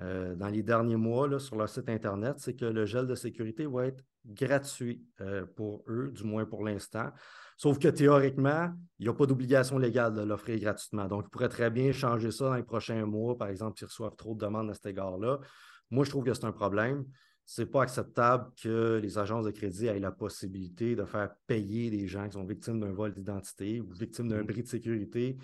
[0.00, 3.66] euh, dans les derniers mois sur leur site Internet, c'est que le gel de sécurité
[3.66, 7.10] va être gratuit euh, pour eux, du moins pour l'instant.
[7.56, 11.06] Sauf que théoriquement, il n'y a pas d'obligation légale de l'offrir gratuitement.
[11.06, 14.16] Donc, ils pourraient très bien changer ça dans les prochains mois, par exemple, s'ils reçoivent
[14.16, 15.38] trop de demandes à cet égard-là.
[15.90, 17.04] Moi, je trouve que c'est un problème.
[17.46, 21.90] Ce n'est pas acceptable que les agences de crédit aient la possibilité de faire payer
[21.90, 24.46] des gens qui sont victimes d'un vol d'identité ou victimes d'un mm.
[24.46, 25.36] bris de sécurité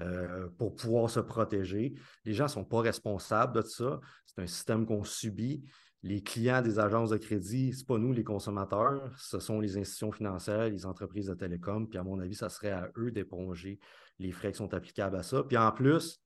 [0.00, 1.94] euh, pour pouvoir se protéger.
[2.24, 4.00] Les gens ne sont pas responsables de ça.
[4.26, 5.64] C'est un système qu'on subit.
[6.02, 9.76] Les clients des agences de crédit, ce n'est pas nous, les consommateurs, ce sont les
[9.76, 11.88] institutions financières, les entreprises de télécom.
[11.88, 13.80] Puis à mon avis, ça serait à eux d'éponger
[14.18, 15.42] les frais qui sont applicables à ça.
[15.42, 16.20] Puis en plus,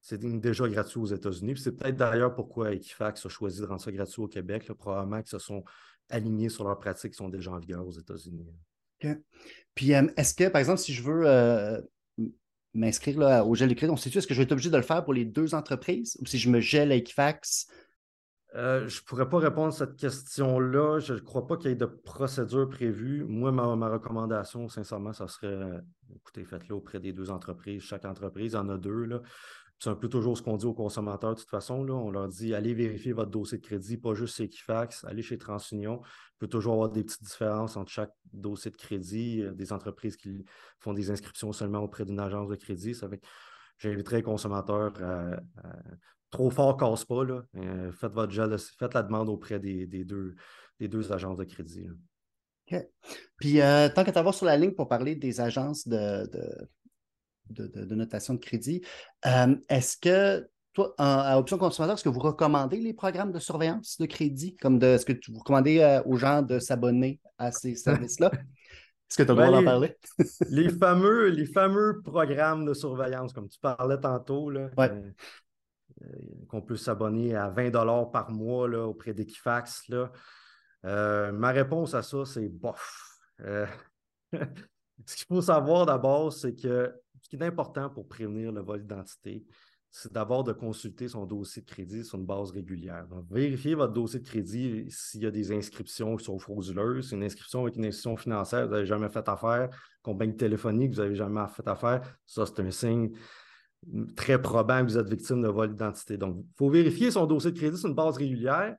[0.00, 1.56] c'est déjà gratuit aux États-Unis.
[1.56, 4.70] C'est peut-être d'ailleurs pourquoi Equifax a choisi de rendre ça gratuit au Québec.
[4.72, 5.64] probablement qu'ils se sont
[6.08, 8.46] alignés sur leurs pratiques qui sont déjà en vigueur aux États-Unis.
[9.74, 11.80] Puis euh, est-ce que, par exemple, si je veux euh,
[12.74, 14.82] m'inscrire au gel de crédit, on sait-tu, est-ce que je vais être obligé de le
[14.82, 16.16] faire pour les deux entreprises?
[16.20, 17.68] Ou si je me gèle à Equifax?
[18.54, 21.00] Euh, je ne pourrais pas répondre à cette question-là.
[21.00, 23.24] Je ne crois pas qu'il y ait de procédure prévue.
[23.24, 25.82] Moi, ma, recommandation, sincèrement, ça serait
[26.14, 27.82] écoutez, faites-le auprès des deux entreprises.
[27.82, 29.20] Chaque entreprise en a deux.
[29.78, 31.88] C'est un peu toujours ce qu'on dit aux consommateurs de toute façon.
[31.88, 36.00] On leur dit allez vérifier votre dossier de crédit, pas juste Equifax, allez chez TransUnion.
[36.02, 39.44] Il peut toujours avoir des petites différences entre chaque dossier de crédit.
[39.52, 40.44] Des entreprises qui
[40.80, 42.94] font des inscriptions seulement auprès d'une agence de crédit.
[42.94, 43.20] Ça fait
[43.78, 45.36] j'inviterais les consommateurs à,
[46.30, 47.24] trop fort casse pas.
[47.24, 47.42] Là.
[47.56, 50.34] Euh, faites votre gel, faites la demande auprès des, deux,
[50.78, 51.88] des deux agences de crédit.
[52.70, 52.86] OK.
[53.36, 56.28] Puis euh, tant qu'à t'avoir sur la ligne pour parler des agences de
[57.50, 58.82] de, notation de crédit.
[59.24, 63.96] Euh, est-ce que, toi, à Option Consommateur, est-ce que vous recommandez les programmes de surveillance
[63.98, 64.54] de crédit?
[64.56, 68.30] Comme de, est-ce que vous recommandez aux gens de s'abonner à ces services-là?
[69.10, 69.96] Est-ce que tu as le droit d'en ben, parler?
[70.50, 75.10] les, fameux, les fameux programmes de surveillance, comme tu parlais tantôt, là, euh,
[76.48, 77.70] qu'on peut s'abonner à 20
[78.06, 79.90] par mois là, auprès d'Equifax.
[80.82, 83.20] ma réponse à ça, c'est bof.
[85.06, 88.80] Ce qu'il faut savoir d'abord, c'est que ce qui est important pour prévenir le vol
[88.80, 89.44] d'identité,
[89.90, 93.06] c'est d'abord de consulter son dossier de crédit sur une base régulière.
[93.30, 97.12] Vérifiez votre dossier de crédit s'il y a des inscriptions qui sont frauduleuses.
[97.12, 99.70] Une inscription avec une institution financière, vous n'avez jamais fait affaire,
[100.02, 103.12] compagnie téléphonique, vous n'avez jamais fait affaire, ça, c'est un signe
[104.16, 106.16] très probant que vous êtes victime de vol d'identité.
[106.16, 108.76] Donc, il faut vérifier son dossier de crédit sur une base régulière.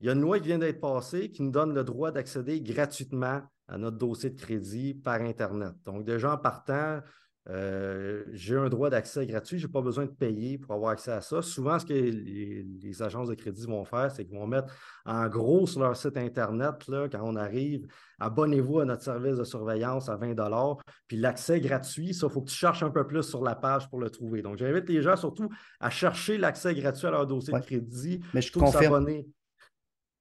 [0.00, 2.60] Il y a une loi qui vient d'être passée qui nous donne le droit d'accéder
[2.60, 5.72] gratuitement à notre dossier de crédit par Internet.
[5.84, 7.00] Donc, déjà en partant,
[7.50, 11.12] euh, j'ai un droit d'accès gratuit, je n'ai pas besoin de payer pour avoir accès
[11.12, 11.42] à ça.
[11.42, 14.72] Souvent, ce que les, agences de crédit vont faire, c'est qu'ils vont mettre
[15.04, 17.86] en gros sur leur site Internet, là, quand on arrive,
[18.18, 20.34] abonnez-vous à notre service de surveillance à 20
[21.06, 23.90] puis l'accès gratuit, ça, il faut que tu cherches un peu plus sur la page
[23.90, 24.40] pour le trouver.
[24.40, 25.48] Donc, j'invite les gens surtout
[25.80, 28.20] à chercher l'accès gratuit à leur dossier de crédit.
[28.32, 29.06] Mais je confirme.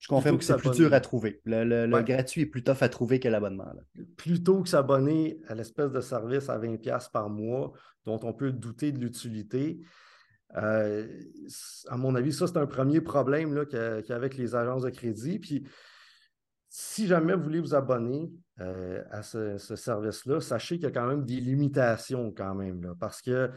[0.03, 1.39] Je confirme que c'est plus dur à trouver.
[1.45, 3.71] Le, gratuit est plus tough à trouver que l'abonnement.
[4.17, 7.71] Plutôt que s'abonner à l'espèce de service à 20$ par mois,
[8.03, 9.79] dont on peut douter de l'utilité.
[10.57, 11.07] Euh,
[11.87, 15.39] à mon avis, ça, c'est un premier problème qu'avec les agences de crédit.
[15.39, 15.65] Puis,
[16.67, 21.07] si jamais vous voulez vous abonner euh, à ce, service-là, sachez qu'il y a quand
[21.07, 22.93] même des limitations quand même.
[22.99, 23.49] parce que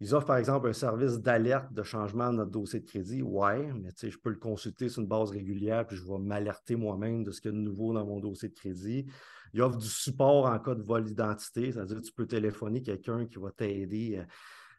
[0.00, 3.22] ils offrent par exemple un service d'alerte de changement de notre dossier de crédit.
[3.22, 7.24] Ouais, mais je peux le consulter sur une base régulière, puis je vais m'alerter moi-même
[7.24, 9.06] de ce qu'il y a de nouveau dans mon dossier de crédit.
[9.54, 13.38] Ils offrent du support en cas de vol d'identité, c'est-à-dire tu peux téléphoner quelqu'un qui
[13.38, 14.22] va t'aider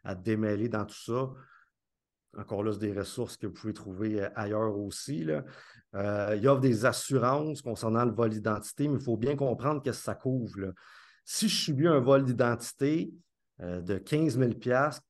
[0.04, 1.30] à, te démêler dans tout ça.
[2.36, 5.24] Encore là, c'est des ressources que vous pouvez trouver euh, ailleurs aussi.
[5.24, 5.44] Là.
[5.94, 9.98] Euh, ils offrent des assurances concernant le vol d'identité, mais il faut bien comprendre qu'est-ce
[9.98, 10.74] que ça couvre.
[11.24, 13.12] Si je subis un vol d'identité,
[13.60, 14.52] euh, de 15 000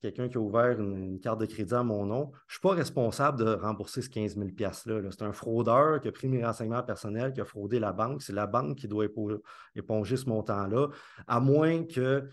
[0.01, 2.71] quelqu'un qui a ouvert une, carte de crédit à mon nom, je ne suis pas
[2.71, 5.09] responsable de rembourser ce 15 000 $-là.
[5.11, 8.23] C'est un fraudeur qui a pris mes renseignements personnels, qui a fraudé la banque.
[8.23, 9.05] C'est la banque qui doit
[9.75, 10.87] éponger ce montant-là,
[11.27, 12.27] à moins que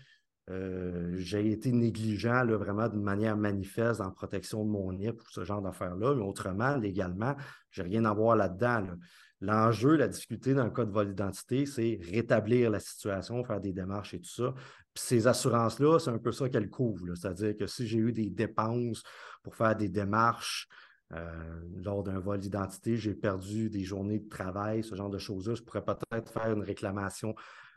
[0.49, 5.29] euh, j'ai été négligent là, vraiment d'une manière manifeste en protection de mon NIP ou
[5.29, 6.15] ce genre d'affaires-là.
[6.15, 7.35] Mais autrement, légalement,
[7.69, 8.67] je n'ai rien à voir là-dedans.
[8.67, 8.97] là dedans
[9.39, 13.71] L'enjeu, la difficulté dans le cas de vol d'identité, c'est rétablir la situation, faire des
[13.71, 14.55] démarches et tout ça.
[14.97, 17.13] Puis ces assurances-là, c'est un peu ça qu'elles couvrent.
[17.13, 19.03] C'est-à-dire que si j'ai eu des dépenses
[19.43, 20.67] pour faire des démarches
[21.13, 25.53] euh, lors d'un vol d'identité, j'ai perdu des journées de travail, ce genre de choses-là,
[25.53, 27.35] je pourrais peut-être faire une réclamation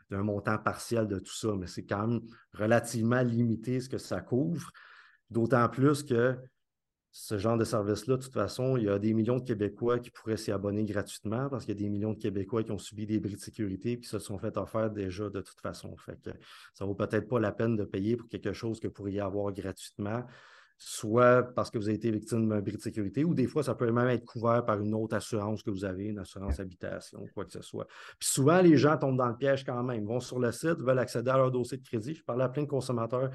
[0.09, 2.21] d'un montant partiel de tout ça, mais c'est quand même
[2.55, 4.71] relativement limité ce que ça couvre.
[5.29, 6.35] D'autant plus que
[7.11, 10.11] ce genre de service-là, de toute façon, il y a des millions de Québécois qui
[10.11, 13.05] pourraient s'y abonner gratuitement parce qu'il y a des millions de Québécois qui ont subi
[13.05, 15.93] des bris de sécurité et qui se sont fait offrir déjà de toute façon.
[15.97, 16.29] Fait que
[16.73, 19.19] ça ne vaut peut-être pas la peine de payer pour quelque chose que vous pourriez
[19.19, 20.23] avoir gratuitement,
[20.77, 23.75] soit parce que vous avez été victime d'un bris de sécurité, ou des fois, ça
[23.75, 27.43] peut même être couvert par une autre assurance que vous avez, une assurance habitation, quoi
[27.43, 27.87] que ce soit.
[28.19, 30.01] Puis souvent, les gens tombent dans le piège quand même.
[30.01, 32.15] Ils vont sur le site, veulent accéder à leur dossier de crédit.
[32.15, 33.31] Je parlais à plein de consommateurs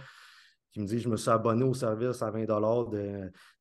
[0.76, 2.90] qui me dit Je me suis abonné au service à 20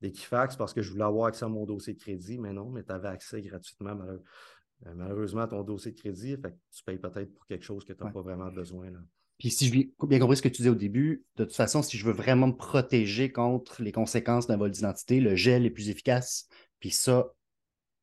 [0.02, 2.38] d'Equifax parce que je voulais avoir accès à mon dossier de crédit.
[2.38, 6.36] Mais non, mais tu avais accès gratuitement, euh, malheureusement, à ton dossier de crédit.
[6.36, 8.92] Fait que tu payes peut-être pour quelque chose que tu n'as pas vraiment besoin.
[8.92, 9.00] Là.
[9.38, 11.98] Puis si je bien compris ce que tu disais au début, de toute façon, si
[11.98, 15.90] je veux vraiment me protéger contre les conséquences d'un vol d'identité, le gel est plus
[15.90, 16.48] efficace.
[16.80, 17.34] Puis ça,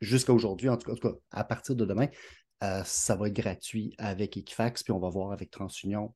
[0.01, 2.09] jusqu'à aujourd'hui, en, tout cas, à partir de demain,
[2.62, 6.14] euh, ça va être gratuit avec Equifax, puis on va voir avec TransUnion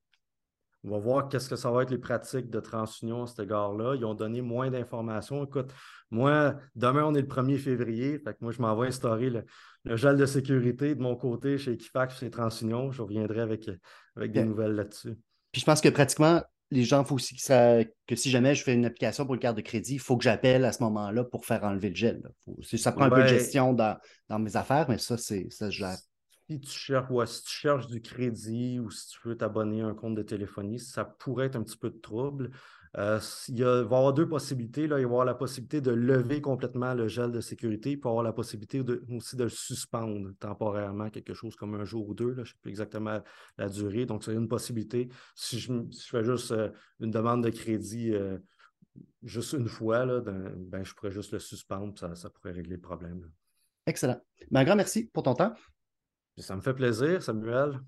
[0.86, 3.96] on va voir qu'est-ce que ça va être les pratiques de TransUnion à cet égard-là.
[3.96, 5.44] Ils ont donné moins d'informations.
[5.44, 5.72] Écoute,
[6.10, 8.18] moi, demain, on est le 1er février.
[8.18, 11.72] Fait que moi, je m'en vais instaurer le, gel de sécurité de mon côté chez
[11.72, 12.92] Equifax, chez TransUnion.
[12.92, 13.68] Je reviendrai avec,
[14.14, 15.16] avec des nouvelles là-dessus.
[15.50, 18.54] Puis je pense que pratiquement, les gens, il faut aussi que, ça, que si jamais
[18.54, 20.82] je fais une application pour une carte de crédit, il faut que j'appelle à ce
[20.84, 22.22] moment-là pour faire enlever le gel.
[22.62, 23.96] ça prend un peu de gestion dans,
[24.28, 25.96] dans, mes affaires, mais ça, c'est ça se gère
[26.48, 30.78] si tu cherches, du crédit ou si tu veux t'abonner à un compte de téléphonie,
[30.78, 32.50] ça pourrait être un petit peu de trouble.
[32.98, 34.86] Euh, il, va y avoir deux possibilités.
[34.86, 34.98] Là.
[34.98, 38.00] Il va y avoir la possibilité de lever complètement le gel de sécurité, il y
[38.08, 42.32] avoir la possibilité aussi de le suspendre temporairement, quelque chose comme un jour ou deux.
[42.34, 43.20] Je ne sais plus exactement
[43.58, 44.06] la durée.
[44.06, 45.08] Donc, c'est une possibilité.
[45.34, 45.72] Si je,
[46.08, 48.38] fais juste euh, une demande de crédit euh,
[49.22, 53.28] juste une fois, ben, je pourrais juste le suspendre, ça, ça pourrait régler le problème.
[53.84, 54.20] Excellent.
[54.50, 55.54] Ben, un grand merci pour ton temps.
[56.38, 57.80] Ça me fait plaisir, Samuel.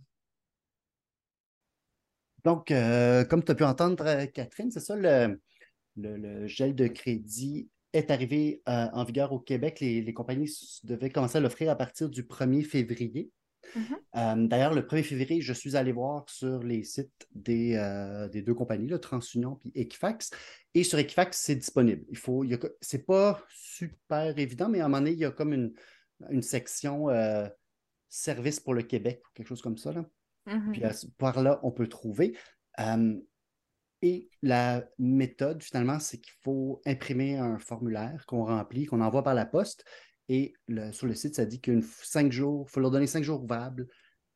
[2.44, 7.68] Donc, euh, comme tu as pu entendre, euh, Catherine, c'est ça, le, gel de crédit
[7.92, 9.80] est arrivé euh, en vigueur au Québec.
[9.80, 10.50] Les, compagnies
[10.84, 13.30] devaient commencer à l'offrir à partir du 1er février.
[13.76, 14.48] Mm-hmm.
[14.48, 17.76] D'ailleurs, le 1er février, je suis allé voir sur les sites des,
[18.34, 20.30] deux compagnies, le TransUnion et Equifax.
[20.72, 22.04] Et sur Equifax, c'est disponible.
[22.08, 22.46] Il faut,
[22.80, 25.74] c'est pas super évident, mais à un moment donné, il y a comme une,
[26.30, 27.08] une section
[28.08, 29.92] service pour le Québec, quelque chose comme ça.
[29.92, 30.04] Là.
[30.46, 30.72] Mm-hmm.
[30.72, 32.36] Puis par là, on peut trouver.
[34.00, 39.34] Et la méthode, finalement, c'est qu'il faut imprimer un formulaire qu'on remplit, qu'on envoie par
[39.34, 39.84] la poste.
[40.28, 40.54] Et
[40.92, 43.88] sur le site, ça dit qu'il cinq jours, il faut leur donner cinq jours ouvrables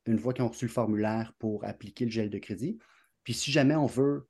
[0.07, 2.79] une fois qu'ils ont reçu le formulaire pour appliquer le gel de crédit.
[3.23, 4.27] Puis si jamais on veut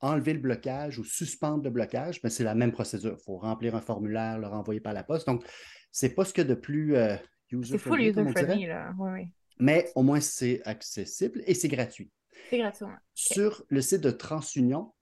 [0.00, 3.16] enlever le blocage ou suspendre le blocage, ben, c'est la même procédure.
[3.18, 5.26] Il faut remplir un formulaire, le renvoyer par la poste.
[5.26, 5.44] Donc,
[5.90, 7.16] c'est pas ce que de plus euh.
[7.50, 8.94] C'est full user-friendly, là.
[8.98, 9.28] Oui,
[9.58, 12.10] Mais au moins, c'est accessible et c'est gratuit.
[12.50, 12.86] C'est gratuit.
[13.14, 14.92] Sur le site de TransUnion,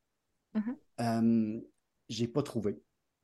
[0.55, 0.77] mm-hmm.
[1.01, 1.61] euh,
[2.09, 2.81] j'ai pas trouvé.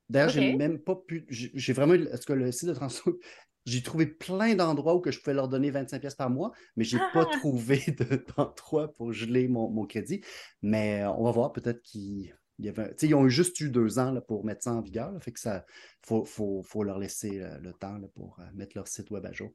[0.09, 1.27] D'ailleurs, j'ai même pas pu.
[1.29, 1.95] J'ai vraiment.
[1.95, 3.17] Est-ce que le site de TransUnion
[3.67, 6.85] j'ai trouvé plein d'endroits où que je pouvais leur donner 25 pièces par mois, mais
[6.85, 7.85] je n'ai pas trouvé
[8.37, 10.23] d'endroit pour geler mon, crédit.
[10.63, 14.45] Mais euh, on va voir, peut-être qu'ils ils ont juste eu deux ans là, pour
[14.45, 15.13] mettre ça en vigueur.
[15.23, 15.65] fait que ça
[16.03, 19.51] faut, leur laisser euh, le temps pour euh, mettre leur site web à jour.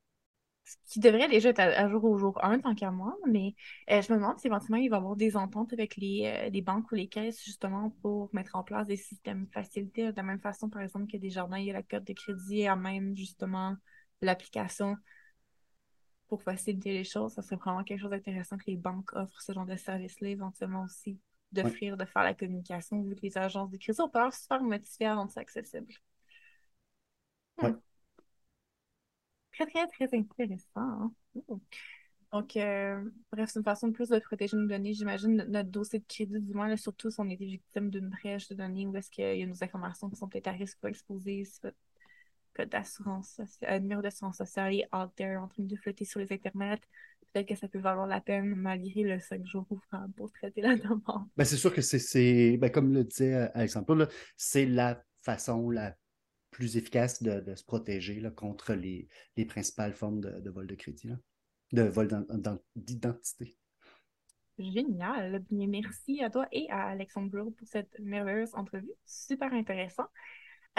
[0.63, 3.53] Ce qui devrait déjà être à, jour au jour 1, tant qu'à moi, mais
[3.87, 6.91] je me demande si éventuellement il va y avoir des ententes avec les, les, banques
[6.91, 10.67] ou les caisses justement pour mettre en place des systèmes facilités de la même façon,
[10.67, 13.75] par exemple, que des jardins, il y a la carte de crédit à même justement
[14.21, 14.95] l'application
[16.27, 17.33] pour faciliter les choses.
[17.33, 20.83] Ça serait vraiment quelque chose d'intéressant que les banques offrent ce genre de service-là, éventuellement
[20.83, 21.19] aussi
[21.55, 25.05] d'offrir, de faire la communication, vu que les agences de crédit ont peur super motivées
[25.05, 25.93] à rendre ça accessible.
[27.57, 27.73] Hmm.
[29.53, 30.65] Très, très, très intéressant.
[30.75, 31.13] Hein.
[31.47, 31.57] Hmm.
[32.31, 34.93] Donc, euh, bref, c'est une façon de plus de protéger nos données.
[34.93, 38.55] J'imagine notre dossier de crédit, du moins, surtout si on est victime d'une brèche de
[38.55, 41.43] données ou est-ce qu'il y a nos informations qui sont peut-être à risque ou exposées,
[42.55, 46.31] code d'assurance un numéro d'assurance sociale est out there en train de flotter sur les
[46.31, 46.81] internets.
[47.35, 50.77] Peut-être que ça peut valoir la peine malgré le 5 jours ouvrant pour traiter la
[50.77, 51.27] demande.
[51.35, 55.97] Ben, c'est sûr que c'est, ben, comme le disait euh, Alexandre, c'est la façon la
[56.49, 61.09] plus efficace de, se protéger là, contre les, les, principales formes de, vol de crédit,
[61.73, 62.07] de vol
[62.77, 63.57] d'identité.
[64.57, 65.43] Génial.
[65.51, 68.93] merci à toi et à Alexandre pour cette merveilleuse entrevue.
[69.05, 70.07] Super intéressant.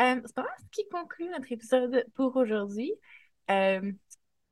[0.01, 2.95] Euh, c'est pas mal ce qui conclut notre épisode pour aujourd'hui.
[3.51, 3.93] Euh,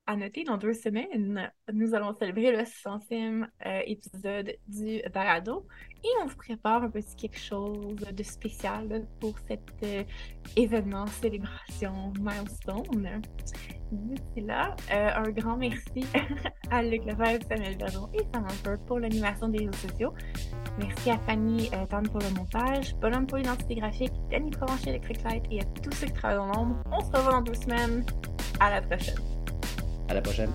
[0.07, 5.67] à noter, dans deux semaines, nous allons célébrer le centième euh, épisode du balado
[6.03, 10.03] et on vous prépare un petit quelque chose de spécial pour cet euh,
[10.57, 13.23] événement, célébration, milestone.
[13.93, 16.05] D'ici là, euh, un grand merci
[16.71, 20.15] à Luc Lefebvre, Samuel Verdon et Samantha pour l'animation des réseaux sociaux.
[20.79, 25.45] Merci à Fanny Tan pour le montage, Bonhomme pour l'identité graphique, Danny Provencher Electric Light
[25.51, 26.83] et à tous ceux qui travaillent dans l'ombre.
[26.93, 28.05] On se revoit dans deux semaines.
[28.61, 29.34] À la prochaine.
[30.09, 30.53] À la prochaine.